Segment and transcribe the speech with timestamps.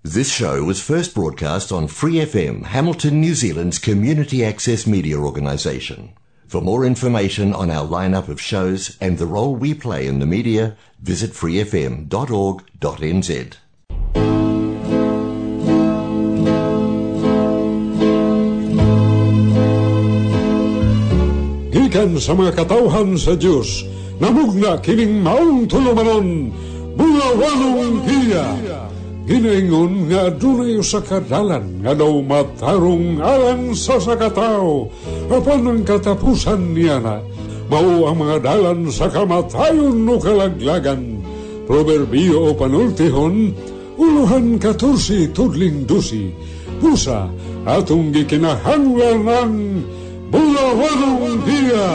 [0.00, 6.16] This show was first broadcast on Free FM, Hamilton, New Zealand's community access media organisation.
[6.48, 10.24] For more information on our lineup of shows and the role we play in the
[10.24, 12.08] media, visit freefm.org.nz.
[21.76, 23.84] Gikan sa mga katauhan sa Diyos,
[24.16, 26.56] namugna kining maong tulumanon,
[26.96, 28.88] bunga walong hiya.
[29.30, 34.90] Ginaingon nga adunay sa kadalan nga daw matarong alang sa sakatao
[35.30, 37.22] apan ang katapusan niya na
[37.70, 41.22] mao ang mga dalan sa kamatayon no kalaglagan.
[41.70, 43.54] Proverbio o panultihon
[43.94, 46.34] uluhan katursi tudling dusi.
[46.82, 47.30] Pusa
[47.62, 49.54] atong gikinahanglan ng
[50.34, 51.88] bulawanong hiya.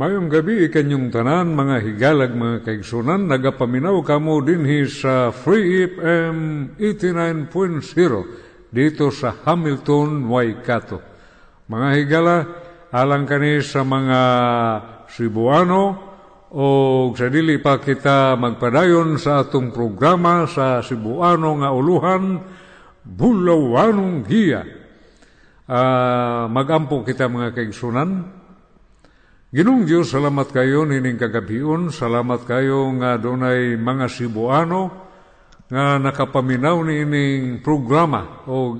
[0.00, 8.72] Mayong gabi ikanyong tanan, mga higalag, mga kaigsunan, nagapaminaw kamo dinhi sa Free FM 89.0
[8.72, 11.04] dito sa Hamilton, Waikato.
[11.68, 12.36] Mga higala,
[12.96, 14.20] alang kani sa mga
[15.04, 15.84] Cebuano
[16.48, 16.64] o
[17.12, 22.40] sa dili pa kita magpadayon sa atong programa sa Cebuano nga uluhan,
[23.04, 24.64] Bulawanong Hiya.
[25.68, 28.39] Uh, magampo kita mga kaigsunan,
[29.50, 35.10] Ginong Diyos, salamat kayo nining kagabion, salamat kayo nga dunay mga Cebuano
[35.66, 38.78] nga nakapaminaw nining programa o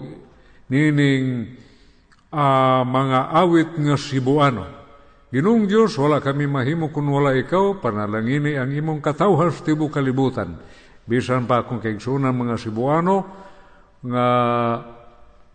[0.70, 1.58] nining
[2.30, 4.62] uh, mga awit nga Cebuano.
[5.34, 10.54] Ginong Diyos, wala kami mahimo kung wala ikaw, panalangini ang imong katawhas tibo kalibutan.
[11.02, 13.16] Bisan pa akong kaigsunan mga Cebuano
[14.06, 14.26] nga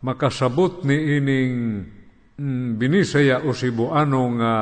[0.04, 1.56] makasabot ni ining
[2.36, 4.54] mm, binisaya o Cebuano nga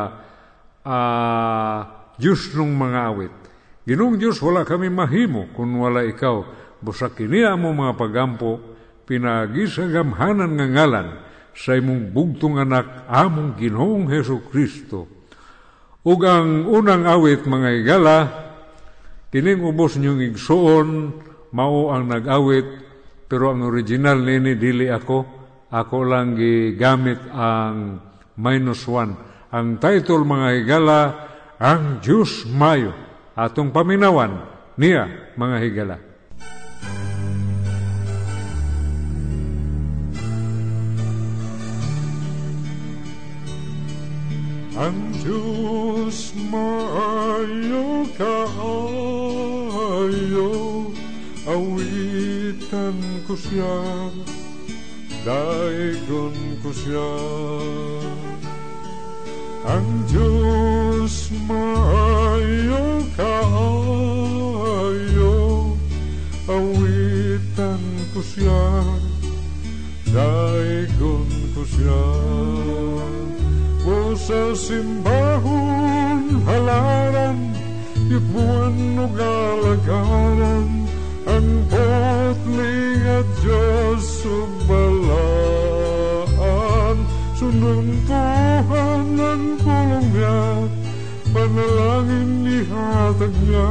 [0.83, 1.79] uh,
[2.19, 3.35] Diyos nung mga awit.
[3.83, 6.45] Ginong Diyos, wala kami mahimo kung wala ikaw.
[6.79, 8.59] Busak kiniya mo mga pagampo,
[9.03, 11.07] pinagisagamhanan nga ngalan
[11.51, 15.07] sa imong bugtong anak among ginoong Heso Kristo.
[16.03, 18.17] Ug ang unang awit mga igala,
[19.31, 20.89] kining ubos niyong igsuon,
[21.55, 22.67] mao ang nag-awit,
[23.27, 25.23] pero ang original nini dili ako,
[25.71, 27.99] ako lang gigamit ang
[28.35, 31.29] minus one ang title mga higala,
[31.61, 32.89] Ang Diyos Mayo,
[33.37, 34.41] atong paminawan
[34.81, 36.01] niya mga higala.
[44.73, 49.69] Ang Diyos maayo kaayo,
[51.45, 52.97] awitan
[53.29, 53.77] ko siya,
[55.21, 57.05] daigon ko siya.
[59.63, 63.79] Ang Diyos maayo kaayo,
[66.51, 67.79] awitan
[68.11, 68.83] ko siya,
[70.11, 72.03] daigon ko siya.
[73.87, 77.55] O sa simbahon halaran,
[78.11, 80.91] ipuan o galagaran,
[81.23, 85.92] ang potling at Diyos subalaan,
[87.43, 90.63] sununtuhan ng tulong niya,
[91.35, 93.67] panalangin ihatag niya,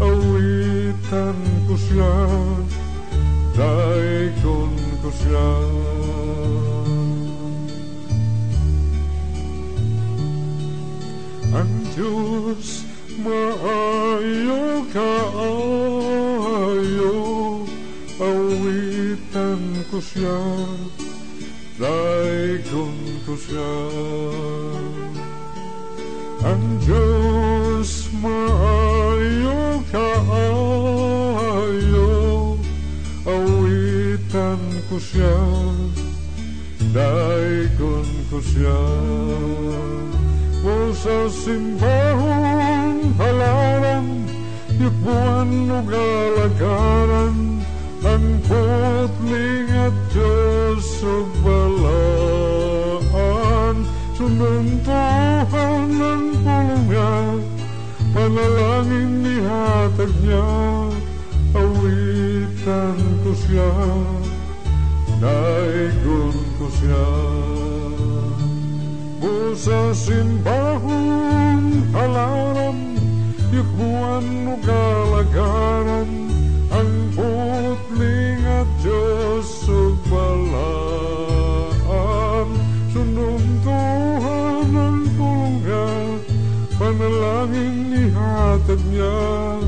[0.00, 1.36] awitan
[1.68, 2.16] ko siya,
[3.52, 4.72] daikon
[5.04, 5.44] ko siya.
[11.52, 12.88] Ang Diyos
[13.20, 16.08] maayo kaayo,
[18.24, 20.40] awitan ko siya,
[23.44, 23.76] siya.
[26.44, 30.92] Ang Diyos maayo kaayo,
[33.28, 35.36] awitan ko siya,
[36.92, 38.80] daikon ko siya.
[40.64, 44.24] O sa simbahon halaran,
[44.80, 47.60] ipuan o galagaran,
[48.04, 51.33] ang putling at Diyos o
[54.34, 57.14] sununtuhan ng pulong niya,
[58.10, 60.50] panalangin ihatag niya,
[61.54, 63.72] awitan ko siya,
[65.22, 67.06] daigon ko siya.
[69.22, 71.62] O sa simbahon
[71.94, 72.98] halaran,
[73.54, 76.10] ikuan o galagaran,
[88.76, 89.60] dnia,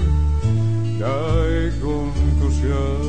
[0.98, 3.04] daigon gozian.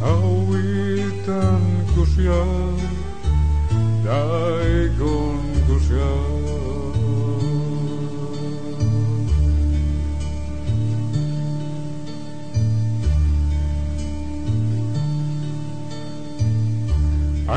[0.00, 1.64] Hauetan
[1.96, 2.59] gozian,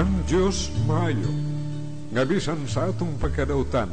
[0.03, 1.31] Ang Diyos maayo,
[2.11, 3.87] nga bisan sa atong pagkadautan,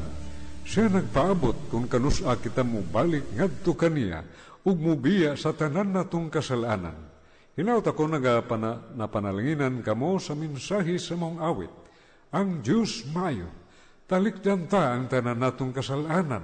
[0.67, 4.27] siya nagpaabot kung kanusa kita mo balik ngadto kaniya
[4.67, 6.99] ug mubiya sa tanan natong kasalanan.
[7.55, 11.71] Hinaut ako nagapana napanalanginan kamo sa minsahi sa mong awit.
[12.35, 13.47] Ang Diyos maayo,
[14.11, 16.43] talikdan ta ang tanan natong kasalanan,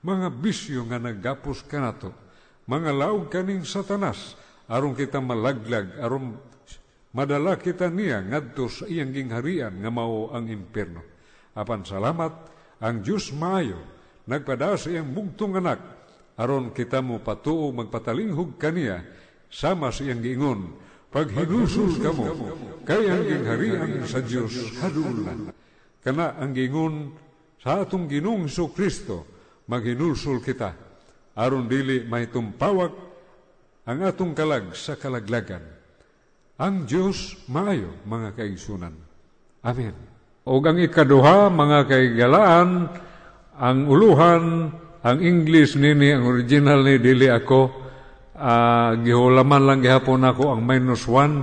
[0.00, 2.16] mga bisyo nga naggapos kanato,
[2.64, 4.40] mga laog kaning satanas,
[4.72, 6.51] aron kita malaglag, aron
[7.12, 11.04] madala kita niya ngadto sa iyang gingharian nga mao ang impierno.
[11.52, 12.32] Apan salamat
[12.80, 13.78] ang Dios maayo
[14.24, 15.80] nagpada sa iyang bugtong anak
[16.40, 19.04] aron kita mo patuo magpatalinghog kaniya
[19.52, 20.60] sama sa iyang giingon
[21.12, 22.24] pag hinusul kamo
[22.88, 25.52] kay ang gingharian sa Dios hadulan.
[26.00, 27.12] Kana ang giingon
[27.60, 29.28] sa atong Ginoong Kristo
[29.68, 30.74] maghinulsul kita
[31.36, 32.92] aron dili may tumpawak
[33.86, 35.81] ang atong kalag sa kalaglagan
[36.62, 38.94] ang Diyos maayo, mga kaigsunan.
[39.66, 39.94] Amen.
[40.46, 42.86] O ang ikaduha, mga kaigalaan,
[43.58, 44.70] ang uluhan,
[45.02, 47.82] ang English nini, ang original ni dili ako,
[48.38, 51.42] uh, gihulaman lang gihapon ako ang minus one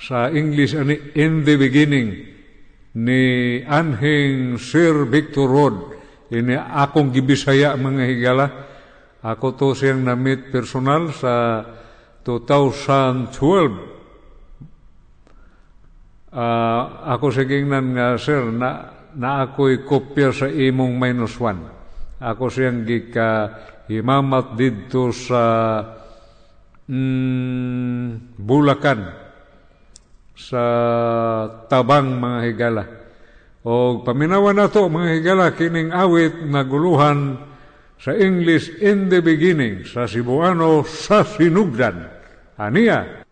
[0.00, 2.24] sa English ani in the beginning
[2.96, 3.22] ni
[3.68, 5.94] Anhing Sir Victor Road
[6.32, 8.46] ini akong gibisaya mga higala
[9.20, 11.62] ako to siyang na-meet personal sa
[12.24, 13.89] 2012
[16.30, 18.86] Uh, ako sa gingnan nga, sir, na,
[19.18, 21.66] na ako'y kopya sa imong minus one.
[22.22, 23.50] Ako siyang gika
[23.90, 25.42] himamat dito sa
[26.86, 29.00] mm, Bulacan,
[30.38, 30.62] sa
[31.66, 32.84] tabang mga higala.
[33.66, 37.42] O paminawan na to mga higala, kining awit na guluhan
[37.98, 42.06] sa English in the beginning, sa Cebuano, sa sinugdan.
[42.56, 43.26] Aniya,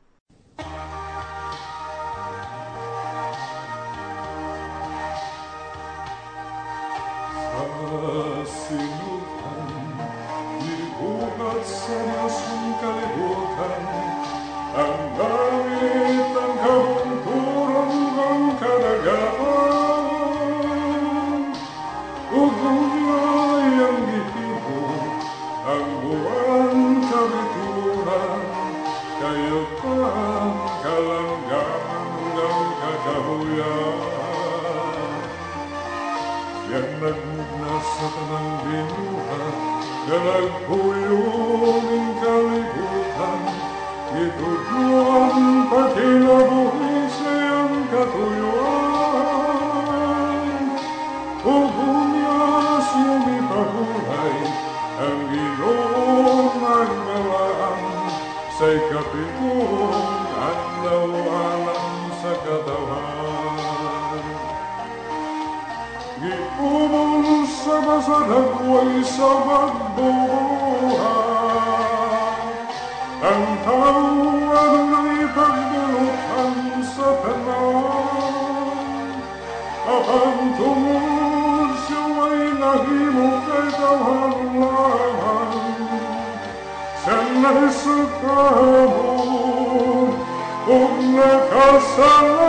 [91.80, 92.47] sou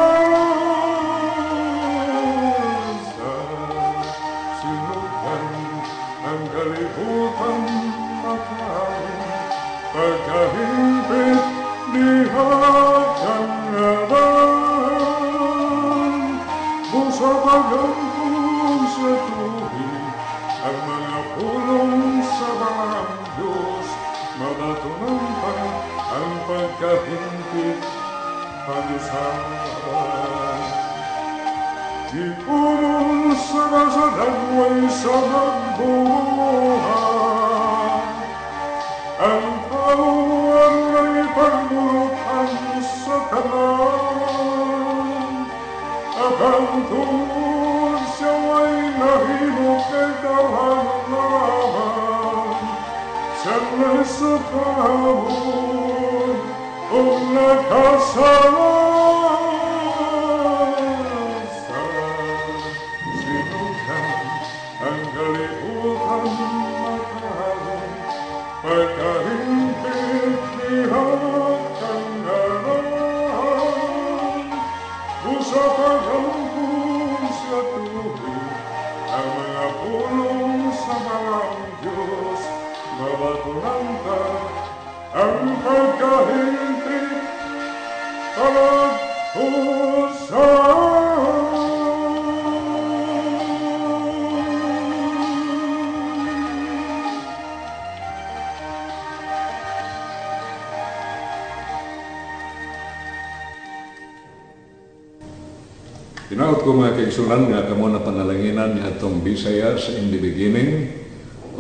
[107.29, 110.89] kaigsunan nga kamo na panalanginan ni atong Bisaya sa in the beginning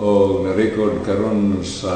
[0.01, 1.93] o na-record karon sa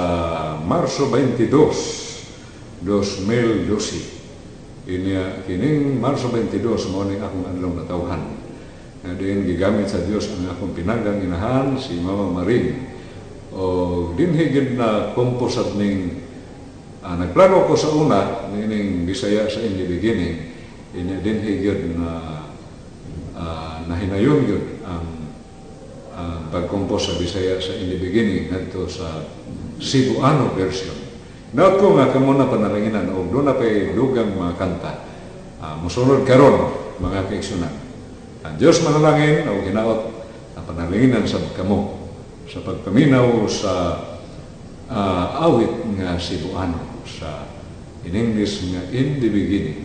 [0.62, 4.94] Marso 22, 2012.
[4.94, 8.22] Inya kining Marso 22 mo ni akong adlaw natawhan.
[9.02, 12.78] Nga din gigamit sa Dios ang akong pinagang inahan si Mama Maring.
[13.58, 16.22] O dinhi gid na komposat ning
[17.02, 20.54] uh, nagplano ko sa una ning Bisaya sa in the beginning.
[20.94, 22.43] Inya dinhi gid na
[23.88, 25.06] nahinayon yun ang
[26.14, 29.26] uh, pagkompos sa Bisaya sa in the beginning ngadto sa
[29.82, 30.96] Cebuano version.
[31.54, 34.94] Naot ko nga kamo na panalanginan o doon na pa'y dugang mga kanta.
[35.62, 37.74] Uh, musunod karon mga kaigsunan.
[38.44, 40.02] Ang Diyos manalangin o hinaot
[40.56, 42.04] ang panalanginan sa kamo
[42.48, 43.74] sa pagpaminaw sa
[44.92, 47.48] uh, awit nga Cebuano sa
[48.04, 49.83] in English nga in the beginning.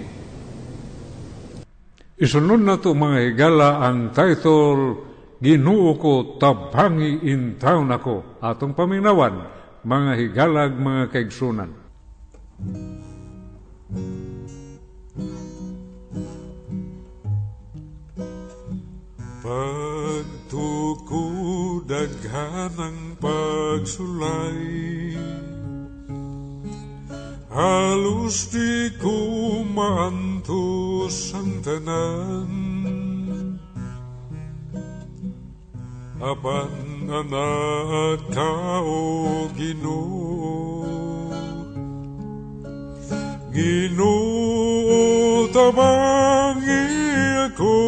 [2.19, 5.07] Isunod na to mga higala ang title
[5.39, 9.47] Ginuo ko tabangi in town ako atong paminawan
[9.87, 11.71] mga higalag mga kaigsunan.
[19.39, 21.23] Pagtuko
[21.87, 24.59] daghan ang pagsulay
[27.49, 32.53] Halos di ko maantos ang tanan
[36.21, 40.85] Apan anak ka o Ginoo
[43.49, 46.85] Ginoo tabangi
[47.49, 47.81] ako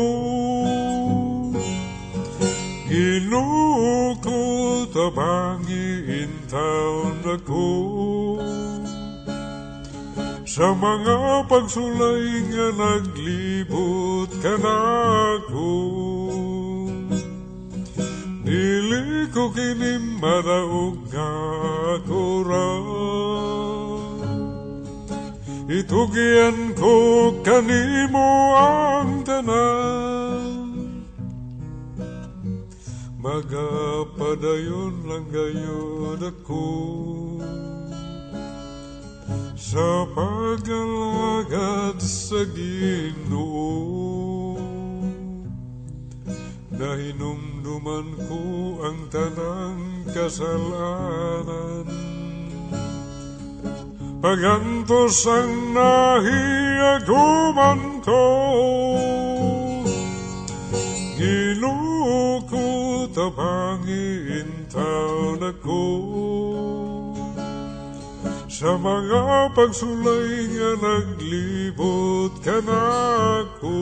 [2.88, 4.40] Ginoo ko
[4.88, 8.19] tabangi in town ako
[10.50, 14.78] sa mga pagsulay nga naglibot ka na
[15.38, 15.70] ako
[18.42, 21.30] Dili ko kinim madaog nga
[22.02, 22.42] ako
[26.74, 26.94] ko
[27.46, 30.66] kanimo ang tanan.
[33.22, 36.66] Magapadayon lang gayod ako
[39.70, 44.58] sa pag-alagad sa Ginoo.
[46.74, 48.42] Nahinumduman ko
[48.82, 51.86] ang tanang kasalanan.
[54.18, 58.26] Pagantos ang nahiaguman ko.
[61.14, 62.66] Ginoo ko
[63.14, 65.78] tabangin taon ako
[68.60, 72.82] sa mga pagsulay nga naglibot ka na
[73.40, 73.80] ako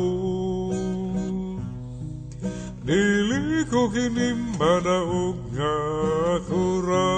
[2.87, 5.77] Dili ko kinimadaog nga
[6.39, 7.11] ako ra.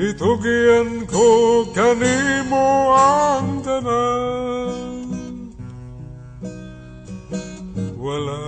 [0.00, 1.28] Itugyan ko
[1.70, 2.66] kanimo
[2.96, 5.54] ang tanan.
[8.00, 8.42] Wala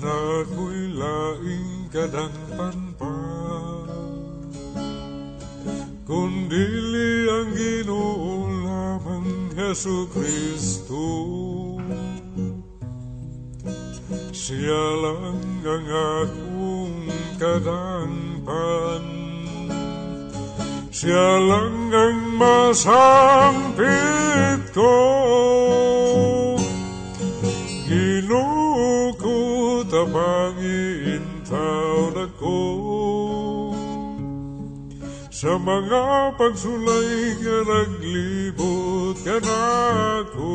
[0.00, 2.87] na ko'y laing kadangpan
[6.08, 11.04] kundili ang Ginoo lamang Hesu Kristo.
[14.32, 19.04] Siya lang ang akong kadangpan.
[20.88, 23.92] Siya lang ang masampit
[24.72, 24.96] ko.
[35.38, 39.62] Sa mga pagsulay nga naglibot ka na
[40.26, 40.54] ako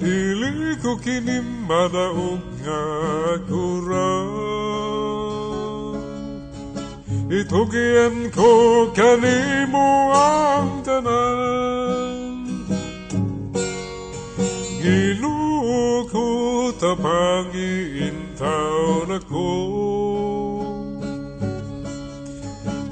[0.00, 2.80] Dili ko kinim madaog nga
[3.36, 4.12] ako ra
[7.28, 12.40] Itugyan ko kanimo ang tanan.
[14.80, 16.24] Ginoo ko
[16.72, 19.87] tabangi intaw na ko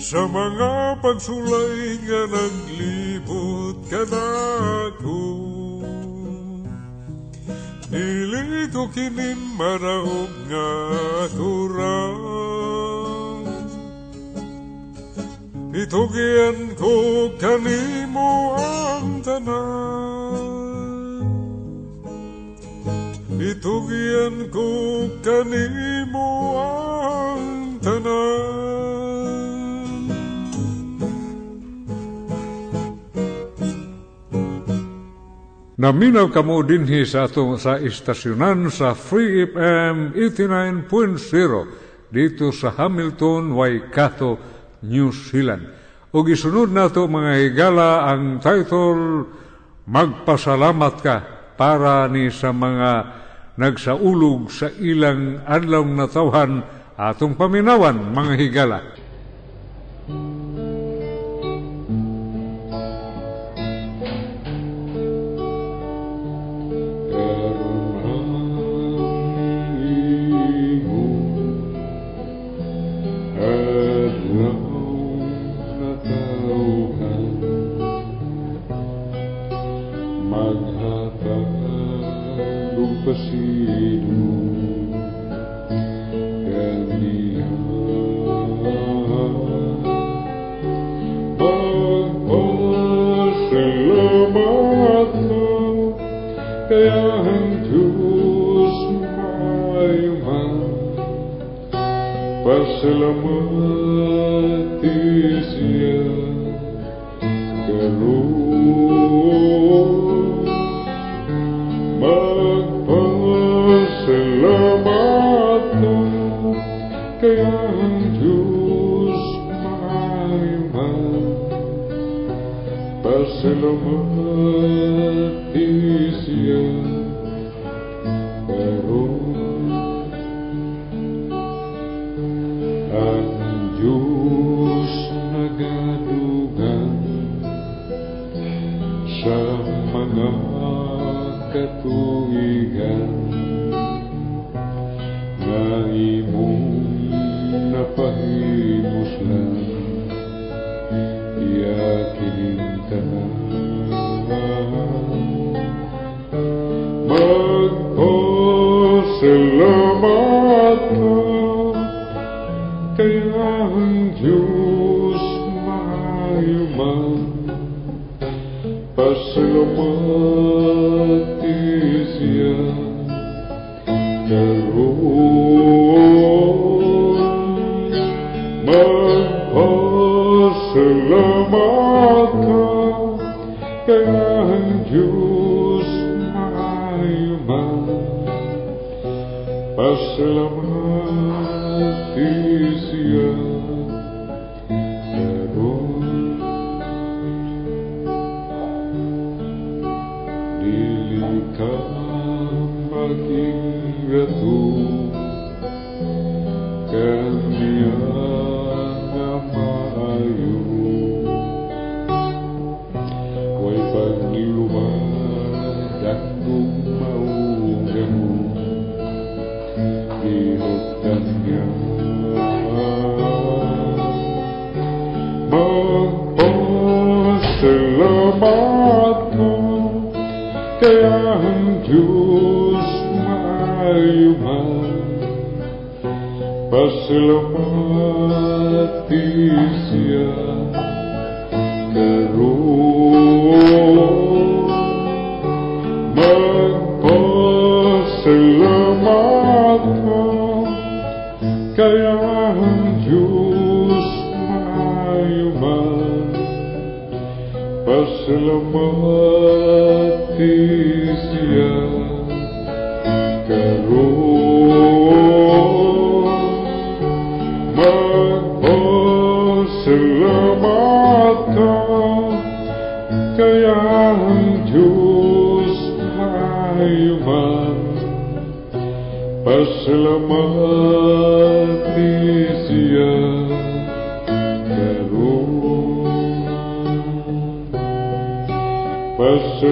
[0.06, 4.28] Sa mga pagsulay nga naglibot ka na
[4.86, 5.18] ako
[7.90, 10.70] Dili ko kinin maraog nga
[11.34, 12.22] turang.
[15.74, 16.94] Itugyan ko
[17.42, 20.38] kanimo ang tanan.
[23.42, 24.70] Itugyan ko
[25.18, 26.30] kanimo
[26.62, 29.15] ang tanan
[35.76, 44.40] Naminaw kamo dinhi sa atong sa istasyonan sa Free FM 89.0 dito sa Hamilton, Waikato,
[44.88, 45.68] New Zealand.
[46.16, 49.28] O gisunod nato mga higala ang title
[49.84, 51.16] Magpasalamat ka
[51.60, 52.90] para ni sa mga
[53.60, 56.64] nagsaulog sa ilang adlaw na tawhan
[56.96, 58.80] atong paminawan mga higala.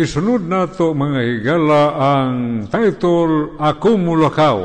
[0.00, 4.58] gisunod nato mga higala ang title Ako Mulakaw.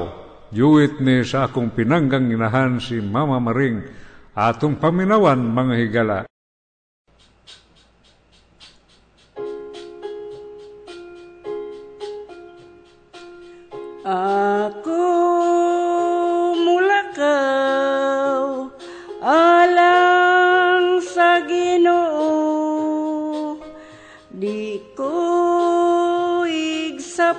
[0.55, 3.83] Yuwit ni sa akong pinanggang inahan si Mama Maring
[4.31, 6.19] atong paminawan mga higala.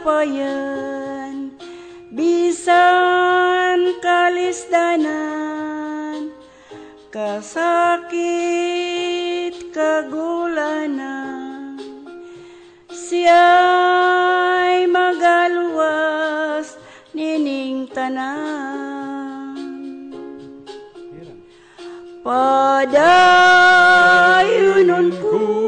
[0.06, 1.50] Igsapayan
[2.14, 6.30] bisan kalisdanan
[7.10, 8.30] kasakit
[9.74, 11.74] kagulanan.
[12.86, 16.78] Siya'y magaluwas
[17.10, 19.58] nining tanan.
[22.22, 23.10] Padayunon
[25.18, 25.65] ko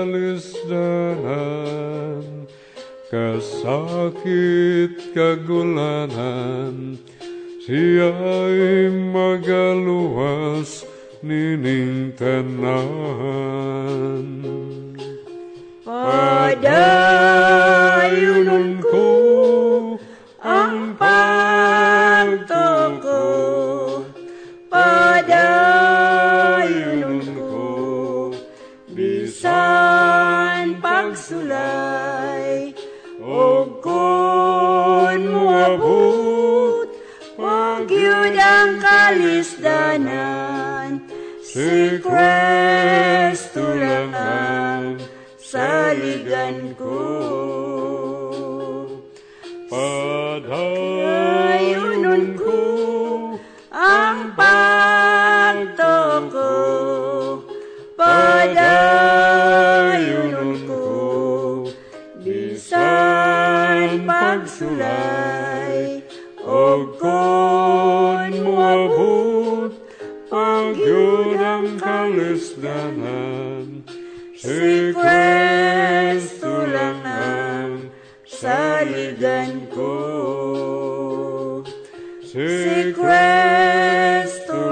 [0.00, 2.24] sa kalisdanan
[3.12, 6.96] kasakit kagulanan
[7.68, 10.88] siya'y magaluwas
[11.20, 12.80] nining tanan
[15.84, 17.20] Padayunon
[18.79, 18.79] ko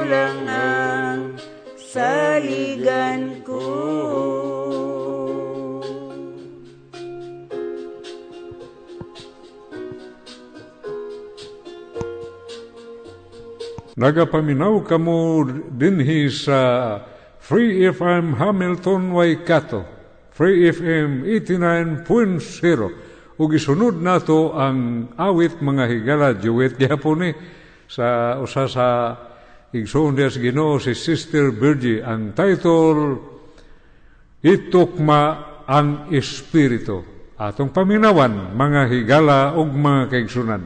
[0.09, 1.21] lang ang
[1.77, 3.61] saligan ko.
[13.99, 15.45] Nagapaminaw kamo
[15.75, 16.61] dinhi sa
[17.43, 19.83] Free FM Hamilton Waikato.
[20.33, 22.07] Free FM 89.0.
[23.39, 27.31] Ug isunod nato ang awit mga higala duet gyapon ni
[27.91, 28.87] sa usa sa
[29.75, 33.21] igsoon diya sa Ginoo si Sister Virgie ang title
[34.39, 35.23] Itukma
[35.67, 37.03] ang Espiritu.
[37.39, 40.63] Atong paminawan mga higala ug mga kaigsunan.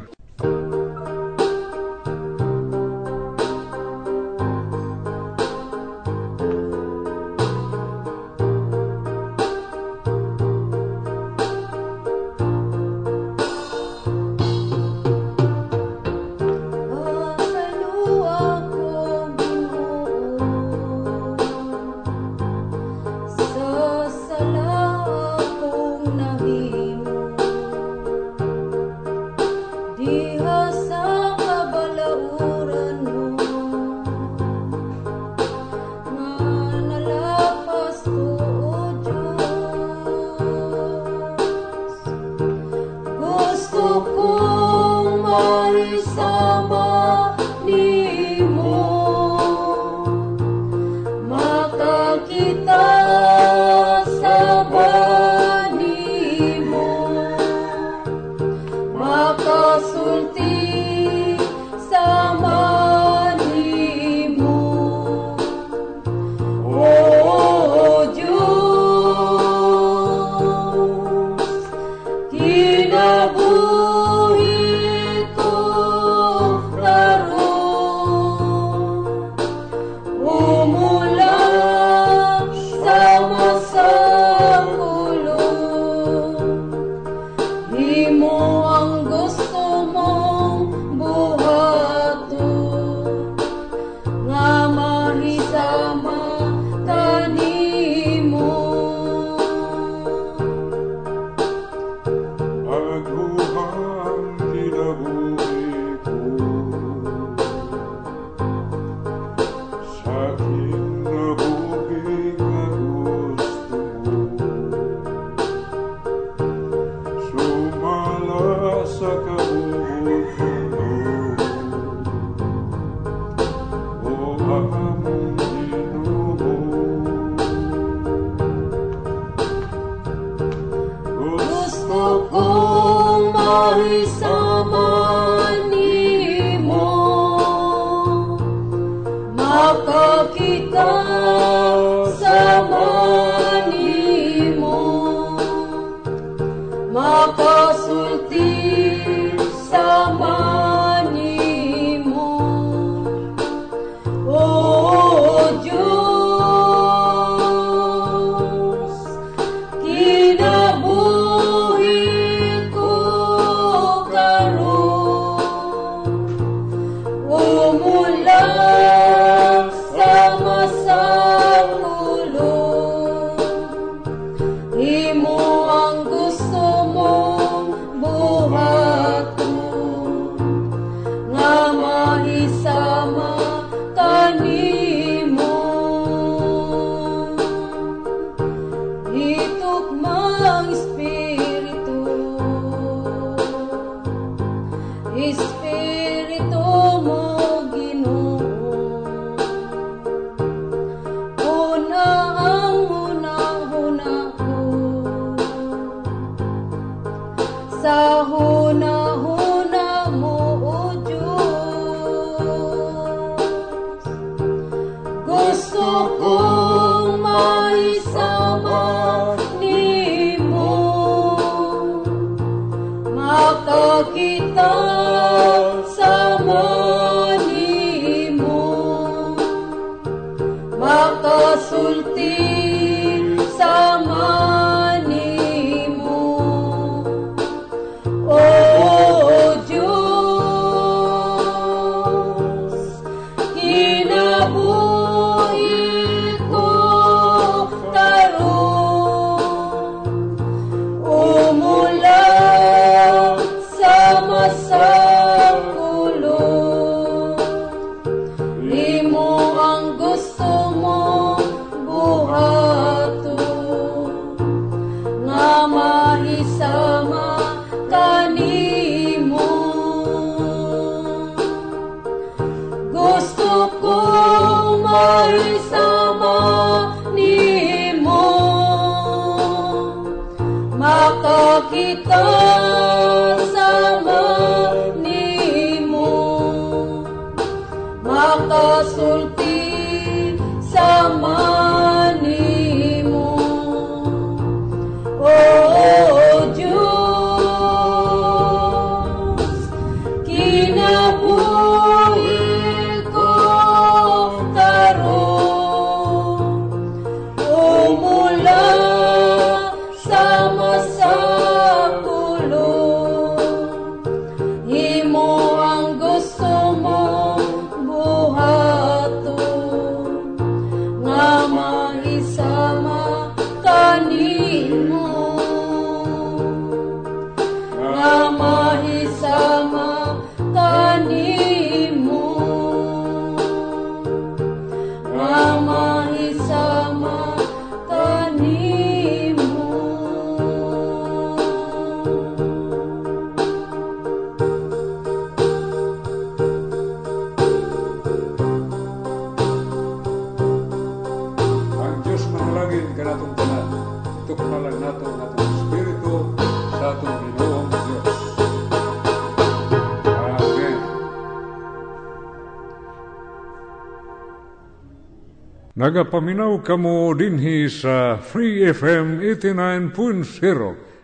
[365.92, 369.92] nagapaminaw kamo dinhi sa Free FM 89.0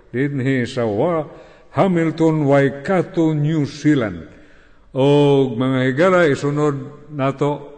[0.08, 1.28] dinhi sa wa
[1.76, 4.24] Hamilton Waikato New Zealand.
[4.96, 5.04] O
[5.52, 7.68] mga higala isunod nato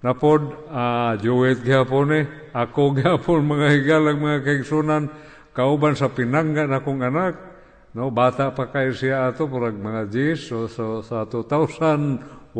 [0.00, 5.04] napod uh, Joet gihapone eh, ako gihapon mga higalang mga kaigsunan
[5.52, 7.36] kauban sa pinanggan akong anak.
[7.92, 12.56] No bata pa kayo siya ato purag mga Jis so, so, sa 2001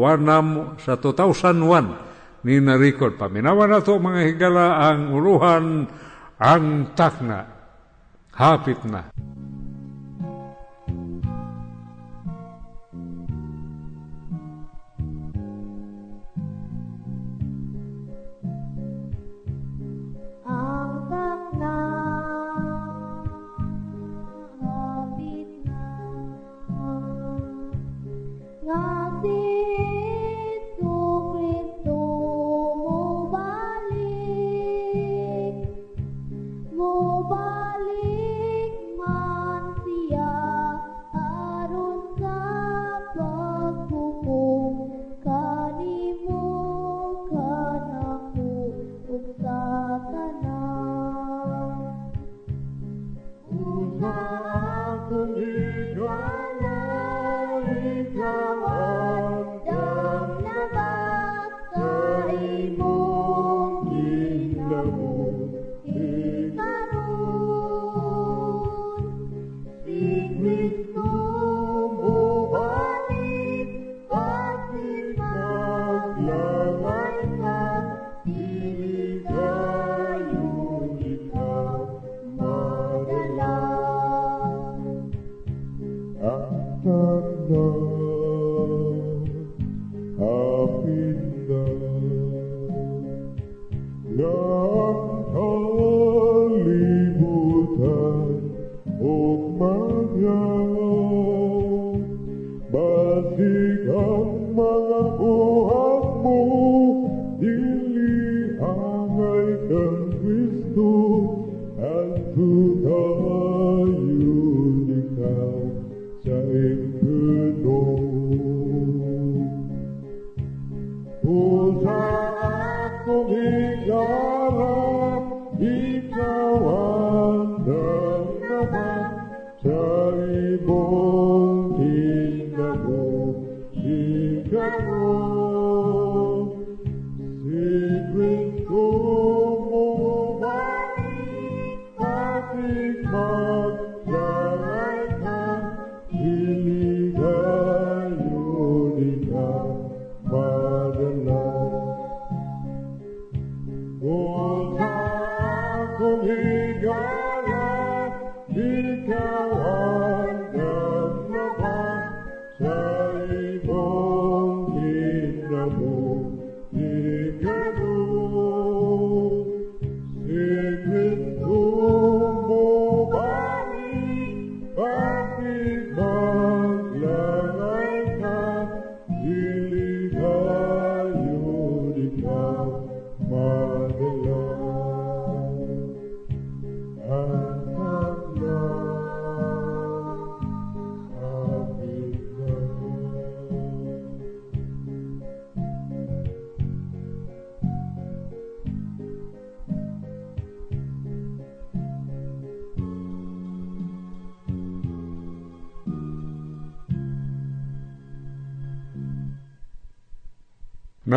[0.77, 2.08] sa 2001
[2.44, 3.18] ni narikot.
[3.18, 5.87] Paminawa na to mga higala ang uluhan
[6.38, 7.46] ang takna.
[8.35, 9.11] Hapit na.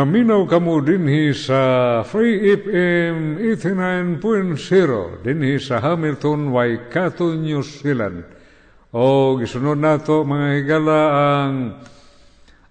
[0.01, 4.17] Naminaw kamo dinhi sa Free FM 89.0
[5.21, 8.25] dinhi sa Hamilton, Waikato, New Zealand.
[8.97, 11.77] O gisunod nato mga higala ang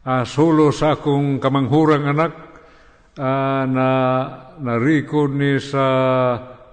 [0.03, 2.35] ah, solo sa akong kamanghurang anak
[3.15, 3.89] ah, na
[4.59, 5.87] na-record ni sa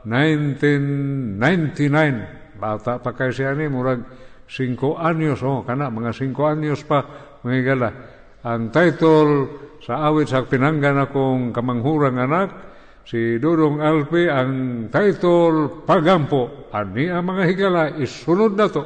[0.09, 2.57] 1999.
[2.57, 4.01] Bata pa kay siya ni, murag
[4.49, 4.73] 5
[5.05, 7.05] anyos, oh, kana, mga 5 anyos pa,
[7.45, 7.93] mga higala.
[8.41, 12.51] Ang title sa awit sa pinanggan akong kamanghurang anak,
[13.07, 16.67] si Dudong Alpe, ang title Pagampo.
[16.75, 18.83] Ani ang mga higala, isunod na to.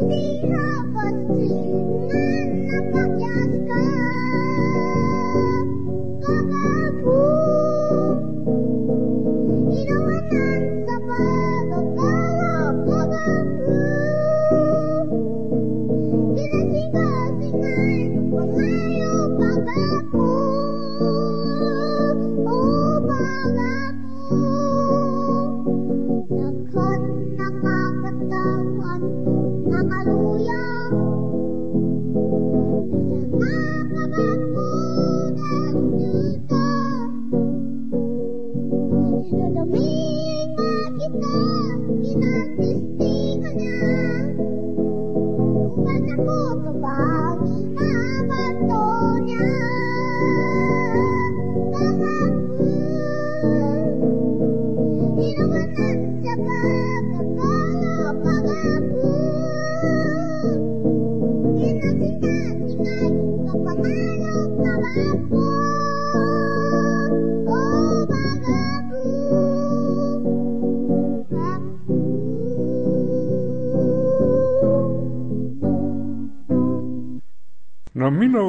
[0.00, 0.47] 你.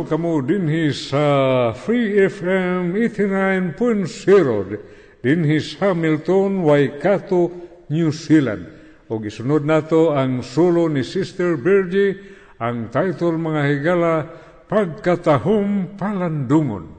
[0.09, 7.53] Kamo dinhi sa Free FM 89.0 dinhi sa Hamilton, Waikato,
[7.93, 8.65] New Zealand.
[9.05, 12.17] O gisunod nato ang solo ni Sister Virgie,
[12.57, 14.25] ang title mga higala,
[14.65, 16.98] Pagkatahong Palandungon.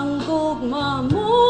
[0.00, 1.49] Ang gugma mo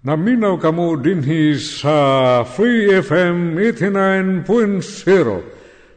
[0.00, 4.48] Naminaw kamo dinhi sa Free FM 89.0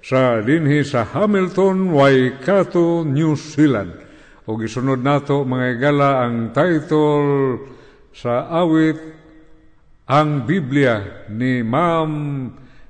[0.04, 3.96] sa dinhi sa Hamilton, Waikato, New Zealand.
[4.44, 7.64] O gisunod nato mga igala ang title
[8.12, 9.00] sa awit
[10.12, 12.12] Ang Biblia ni Ma'am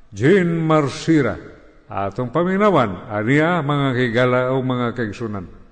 [0.10, 1.38] Jane Marsira.
[1.94, 5.63] Atong paminawan, aniya mga kigala o mga kaigsunan.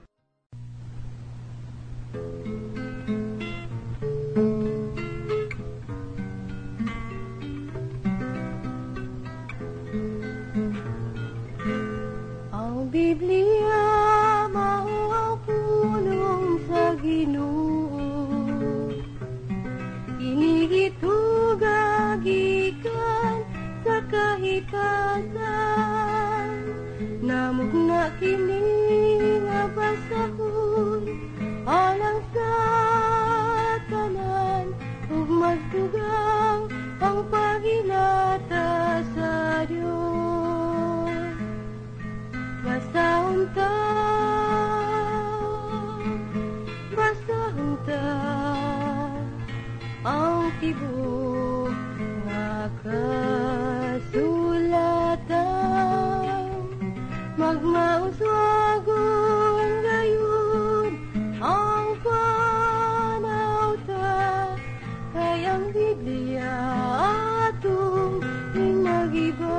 [24.71, 26.51] kasal
[27.19, 31.03] Namog na kining abasahon
[31.67, 32.51] Alang sa
[33.91, 34.71] tanan
[35.11, 36.71] Ug magdugang
[37.03, 41.35] ang pagilata sa Dios
[42.63, 43.75] Basaon ta
[46.95, 48.07] Basaon ta
[50.07, 51.75] Ang tibok
[52.25, 52.71] nga
[57.51, 60.95] magmauswagon gayon
[61.43, 64.07] ang panauta
[65.11, 66.47] kay ang Biblia
[67.51, 68.23] atong
[68.55, 69.51] hinagiban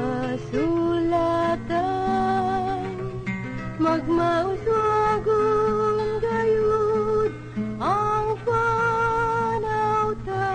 [3.85, 7.37] magmauswagon gayud
[7.85, 10.49] ang panauta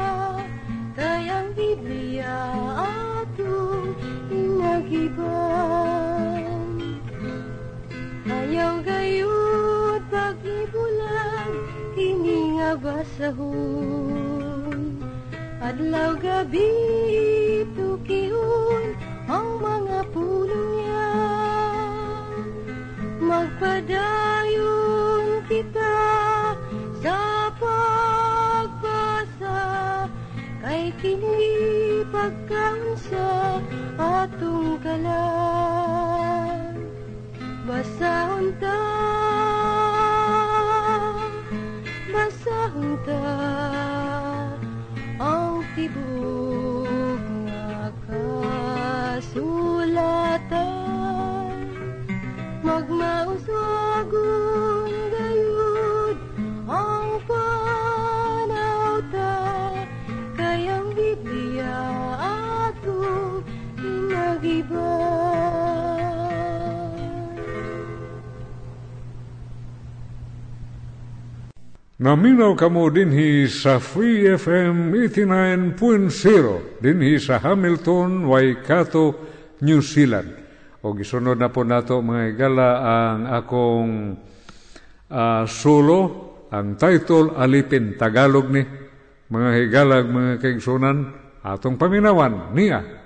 [0.98, 2.50] kay ang Biblia
[3.22, 3.94] atong
[4.34, 5.22] inagiban
[8.26, 11.54] ayaw gayud pagibulan
[11.94, 14.26] kini nga basahon.
[15.62, 16.66] Adlaw gabi
[23.40, 25.96] magpadayon kita
[27.00, 29.64] sa pagbasa
[30.60, 33.64] kay kini pagkaunsa
[33.96, 36.76] atong kalan
[37.64, 38.84] basahon ta
[42.12, 43.79] basahon ta
[72.00, 79.20] Naminaw kamo dinhi sa Free FM 89.0 dinhi sa Hamilton, Waikato,
[79.60, 80.49] New Zealand.
[80.80, 84.16] O gisunod na po nato mga igala ang akong
[85.12, 86.00] ah, solo,
[86.50, 88.64] ang title Alipin Tagalog ni
[89.30, 90.98] mga higalag mga kaigsunan
[91.44, 92.99] atong paminawan niya.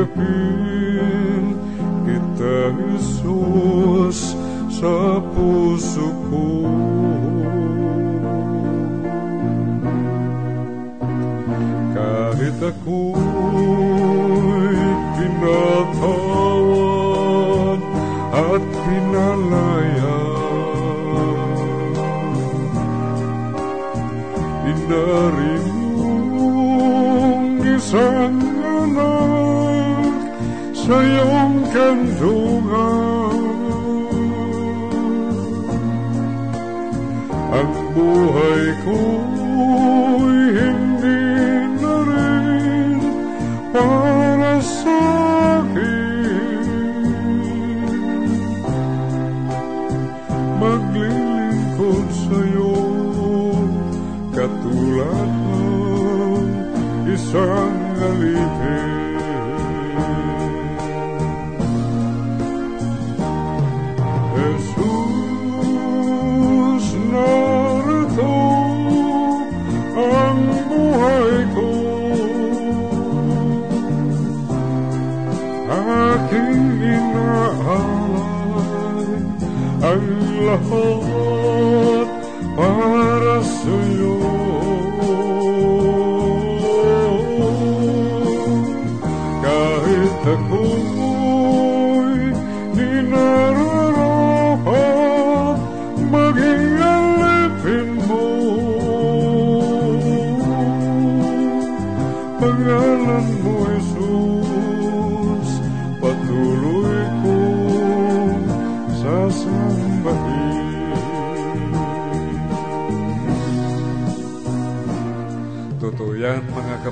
[0.00, 0.39] Like a.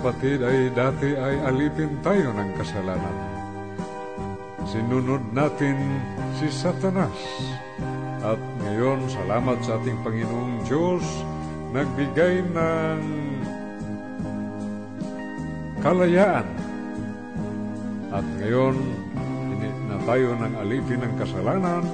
[0.09, 3.17] kapatid, ay dati ay alipin tayo ng kasalanan.
[4.65, 6.01] Sinunod natin
[6.41, 7.13] si Satanas.
[8.25, 11.05] At ngayon, salamat sa ating Panginoong Diyos,
[11.77, 13.01] nagbigay ng
[15.85, 16.49] kalayaan.
[18.09, 18.81] At ngayon,
[19.53, 21.85] hindi na tayo ng alipin ng kasalanan,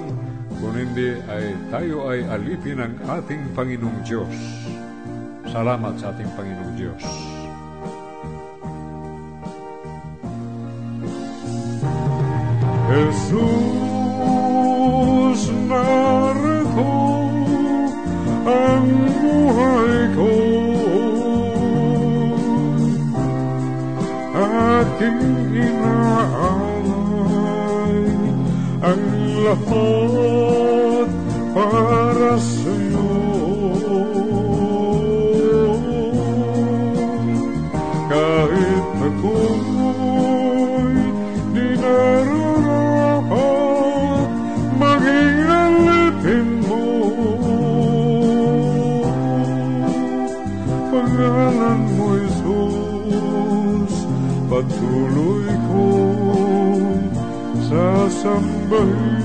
[0.63, 4.35] kung hindi ay tayo ay alipin ng ating Panginoong Diyos.
[5.51, 7.34] Salamat sa ating Panginoong Diyos.
[12.95, 13.43] Jesus,
[15.67, 16.95] narito
[18.47, 18.87] ang
[19.19, 20.31] buhay ko.
[24.39, 25.27] Aking
[25.59, 26.87] inaalay
[28.79, 29.03] ang
[29.43, 31.11] lahat
[31.51, 32.54] para sa'yo.
[54.55, 57.11] Patuloy kong
[57.67, 59.19] sasambahin.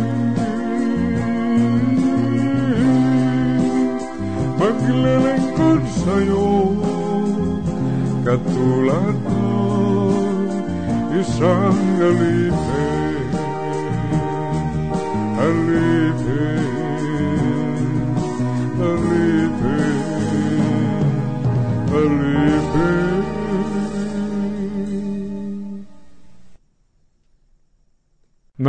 [4.57, 6.49] Maglilingkod sa'yo,
[8.25, 10.49] katulad ng
[11.13, 13.29] isang alipin.
[15.37, 16.73] Alipin,
[18.81, 20.01] alipin,
[21.93, 23.08] alipin.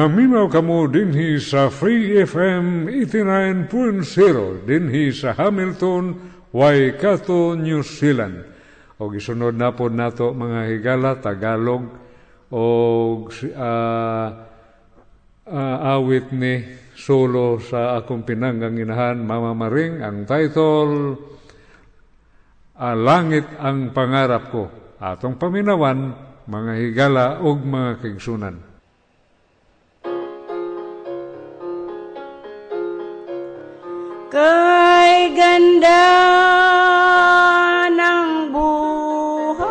[0.01, 6.16] Naminaw kamo dinhi sa Free FM 89.0 dinhi sa Hamilton,
[6.57, 8.40] Waikato, New Zealand.
[8.96, 11.84] O gisunod na po nato mga higala Tagalog
[12.48, 12.64] o
[13.28, 14.28] uh,
[15.44, 16.64] uh, awit ni
[16.96, 21.12] solo sa akong pinanggang inahan Mama Maring ang title
[22.72, 24.64] uh, Langit ang pangarap ko.
[24.96, 26.16] Atong paminawan
[26.48, 28.70] mga higala ug mga kaigsunan.
[34.31, 36.07] Kay ganda
[37.91, 39.66] ng buhay.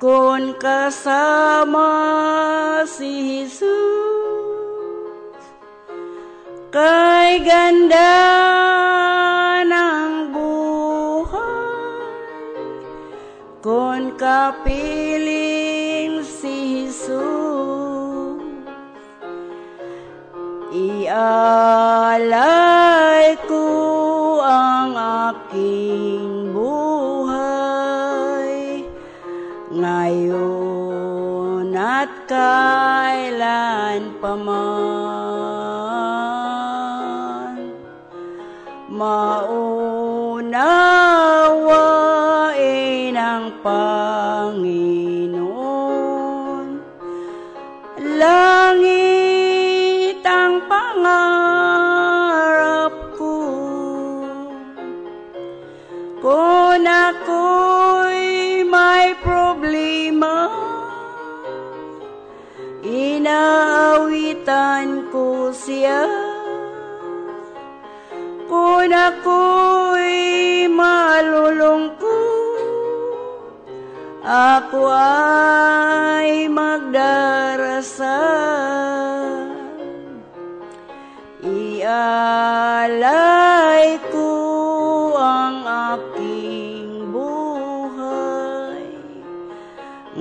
[0.00, 1.92] Kung kasama
[2.88, 3.92] si Jesus
[6.72, 8.16] Kay ganda
[9.68, 12.00] ng buhay.
[13.60, 15.11] Kung kapiling
[21.06, 23.70] Ialay ko
[24.42, 27.30] ang aking buhay.
[29.70, 35.22] Ngayon at kailan pa man
[38.90, 40.52] maunawain
[57.12, 60.48] ako'y may problema.
[62.82, 64.32] Inaawitan
[65.12, 66.08] ko siya.
[68.48, 72.12] Kung ako'y malulungkot
[74.22, 78.12] ako ay magdarasal.
[81.82, 83.18] Ialay
[84.14, 84.41] ko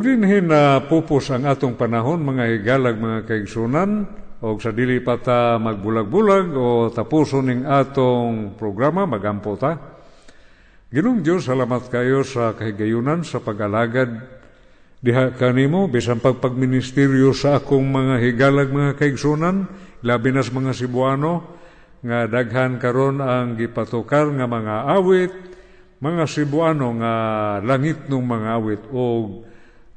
[0.00, 4.08] Ug dinhi na pupos ang atong panahon mga higalag mga kaigsunan
[4.40, 9.76] og sa dili pa ta magbulag-bulag o tapuson ning atong programa magampo ta.
[10.88, 14.08] Ginong Dios salamat kayo sa kahigayunan sa pag-alagad
[15.04, 19.68] diha kanimo bisan pagpagministeryo sa akong mga higalag mga kaigsunan
[20.00, 21.60] labi na sa mga Cebuano
[22.00, 25.32] nga daghan karon ang gipatukar nga mga awit
[26.00, 27.12] mga Cebuano nga
[27.60, 29.04] langit ng mga awit o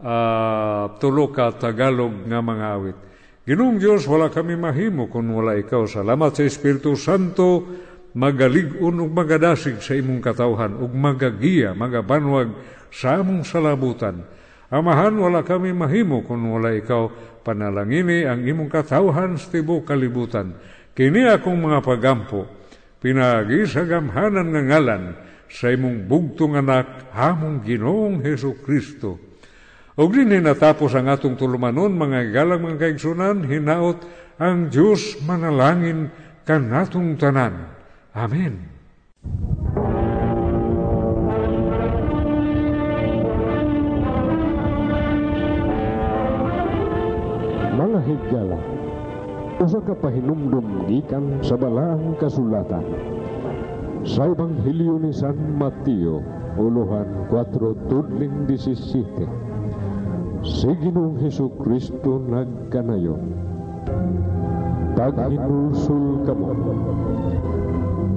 [0.03, 2.97] uh, tulo ka Tagalog nga mga awit.
[3.43, 5.83] Ginong Diyos, wala kami mahimo kung wala ikaw.
[5.83, 7.67] Salamat sa Espiritu Santo,
[8.15, 12.55] magaligon ug magadasig sa imong katawhan ug magagiya, magabanwag
[12.87, 14.23] sa among salabutan.
[14.71, 17.11] Amahan, wala kami mahimo kung wala ikaw.
[17.43, 20.55] Panalangini ang imong katawhan sa tibok kalibutan.
[20.95, 22.47] Kini akong mga pagampo,
[23.03, 25.03] pinagi sa gamhanan nga ngalan
[25.51, 29.32] sa imong bugtong anak, hamong ginoong Heso Kristo.
[29.93, 34.01] Og din natapos ang atong tulumanon, mga galang mga kaigsunan, hinaot
[34.41, 36.09] ang Diyos manalangin
[36.49, 37.69] kanatong tanan.
[38.17, 38.57] Amen.
[47.77, 48.59] Mga higala,
[49.61, 52.81] usa ka pahinumdum gikan sa balaang kasulatan.
[54.09, 56.25] Sa Ebanghelyo ni San Mateo,
[56.57, 59.52] uluhan 4 tudling 17.
[60.43, 63.23] Si Ginoong Heso Kristo nagkanayon.
[64.91, 66.51] Taghinulsul kamo.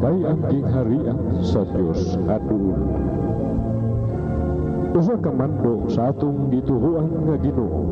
[0.03, 2.83] Kay ang gingharian sa Dios aduol.
[4.91, 7.85] Usa ka mando sa atong gituhuan nga Ginoo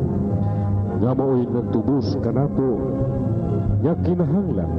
[0.99, 2.81] nga mao'y nagtubos kanato
[3.83, 4.73] nga kinahanglan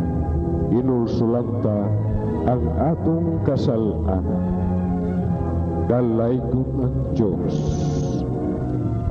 [0.74, 1.86] inulsulanta
[2.44, 4.24] ang atong kasalan
[5.86, 7.54] dalaygon ang Diyos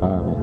[0.05, 0.37] Amen.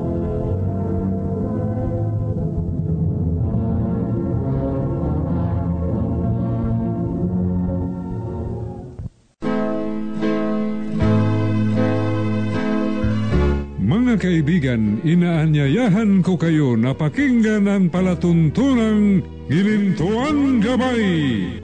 [13.83, 21.62] Mga kaibigan, inaanyayahan ko kayo na pakinggan ang palatuntunang Gilintuan Gabay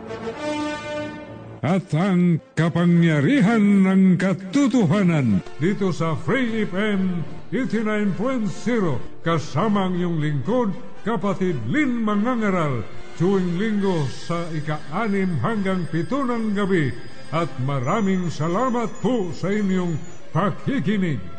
[1.59, 10.71] at ang kapangyarihan ng katotohanan dito sa Free FM 89.0 kasama ang iyong lingkod,
[11.03, 12.85] kapatid Lin Mangangaral
[13.19, 16.95] tuwing linggo sa ika-anim hanggang pito ng gabi
[17.35, 19.99] at maraming salamat po sa inyong
[20.31, 21.38] pakikinig.